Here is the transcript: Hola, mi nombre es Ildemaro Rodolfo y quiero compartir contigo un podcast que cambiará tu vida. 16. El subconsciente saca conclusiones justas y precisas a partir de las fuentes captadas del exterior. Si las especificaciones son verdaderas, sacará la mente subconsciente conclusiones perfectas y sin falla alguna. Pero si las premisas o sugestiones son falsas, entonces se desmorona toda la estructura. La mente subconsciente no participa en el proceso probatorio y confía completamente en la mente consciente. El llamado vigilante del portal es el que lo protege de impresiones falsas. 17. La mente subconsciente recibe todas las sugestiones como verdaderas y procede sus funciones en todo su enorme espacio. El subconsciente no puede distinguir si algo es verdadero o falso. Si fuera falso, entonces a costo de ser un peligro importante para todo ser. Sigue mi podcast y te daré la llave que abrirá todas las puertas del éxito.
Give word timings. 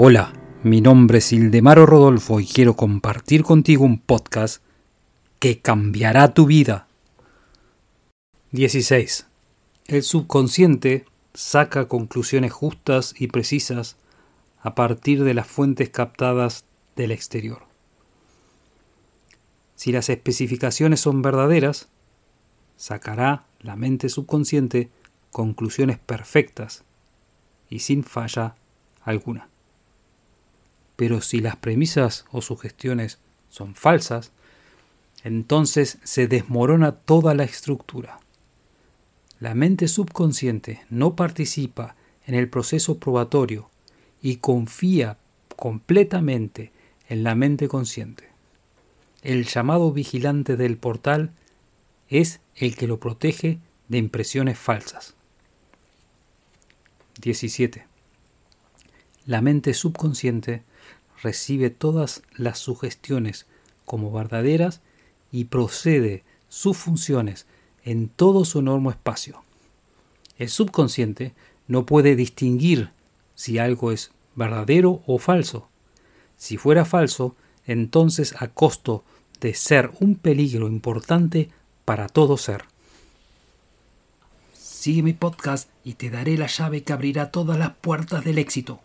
Hola, 0.00 0.32
mi 0.62 0.80
nombre 0.80 1.18
es 1.18 1.32
Ildemaro 1.32 1.84
Rodolfo 1.84 2.38
y 2.38 2.46
quiero 2.46 2.76
compartir 2.76 3.42
contigo 3.42 3.84
un 3.84 3.98
podcast 3.98 4.62
que 5.40 5.60
cambiará 5.60 6.34
tu 6.34 6.46
vida. 6.46 6.86
16. 8.52 9.26
El 9.88 10.04
subconsciente 10.04 11.04
saca 11.34 11.88
conclusiones 11.88 12.52
justas 12.52 13.12
y 13.18 13.26
precisas 13.26 13.96
a 14.60 14.76
partir 14.76 15.24
de 15.24 15.34
las 15.34 15.48
fuentes 15.48 15.90
captadas 15.90 16.64
del 16.94 17.10
exterior. 17.10 17.62
Si 19.74 19.90
las 19.90 20.10
especificaciones 20.10 21.00
son 21.00 21.22
verdaderas, 21.22 21.88
sacará 22.76 23.46
la 23.58 23.74
mente 23.74 24.08
subconsciente 24.10 24.90
conclusiones 25.32 25.98
perfectas 25.98 26.84
y 27.68 27.80
sin 27.80 28.04
falla 28.04 28.54
alguna. 29.02 29.48
Pero 30.98 31.20
si 31.20 31.38
las 31.38 31.54
premisas 31.54 32.24
o 32.32 32.42
sugestiones 32.42 33.20
son 33.48 33.76
falsas, 33.76 34.32
entonces 35.22 35.98
se 36.02 36.26
desmorona 36.26 36.90
toda 36.90 37.34
la 37.34 37.44
estructura. 37.44 38.18
La 39.38 39.54
mente 39.54 39.86
subconsciente 39.86 40.80
no 40.90 41.14
participa 41.14 41.94
en 42.26 42.34
el 42.34 42.50
proceso 42.50 42.98
probatorio 42.98 43.70
y 44.20 44.38
confía 44.38 45.18
completamente 45.54 46.72
en 47.08 47.22
la 47.22 47.36
mente 47.36 47.68
consciente. 47.68 48.30
El 49.22 49.44
llamado 49.44 49.92
vigilante 49.92 50.56
del 50.56 50.78
portal 50.78 51.30
es 52.08 52.40
el 52.56 52.74
que 52.74 52.88
lo 52.88 52.98
protege 52.98 53.60
de 53.86 53.98
impresiones 53.98 54.58
falsas. 54.58 55.14
17. 57.20 57.86
La 59.28 59.42
mente 59.42 59.74
subconsciente 59.74 60.62
recibe 61.22 61.68
todas 61.68 62.22
las 62.34 62.58
sugestiones 62.60 63.44
como 63.84 64.10
verdaderas 64.10 64.80
y 65.30 65.44
procede 65.44 66.24
sus 66.48 66.78
funciones 66.78 67.44
en 67.84 68.08
todo 68.08 68.46
su 68.46 68.60
enorme 68.60 68.88
espacio. 68.88 69.42
El 70.38 70.48
subconsciente 70.48 71.34
no 71.66 71.84
puede 71.84 72.16
distinguir 72.16 72.88
si 73.34 73.58
algo 73.58 73.92
es 73.92 74.12
verdadero 74.34 75.02
o 75.06 75.18
falso. 75.18 75.68
Si 76.38 76.56
fuera 76.56 76.86
falso, 76.86 77.36
entonces 77.66 78.34
a 78.38 78.48
costo 78.48 79.04
de 79.42 79.52
ser 79.52 79.90
un 80.00 80.14
peligro 80.14 80.68
importante 80.68 81.50
para 81.84 82.08
todo 82.08 82.38
ser. 82.38 82.64
Sigue 84.54 85.02
mi 85.02 85.12
podcast 85.12 85.68
y 85.84 85.94
te 85.94 86.08
daré 86.08 86.38
la 86.38 86.46
llave 86.46 86.82
que 86.82 86.94
abrirá 86.94 87.30
todas 87.30 87.58
las 87.58 87.74
puertas 87.74 88.24
del 88.24 88.38
éxito. 88.38 88.80